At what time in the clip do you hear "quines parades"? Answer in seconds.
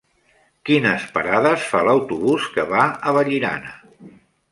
0.69-1.65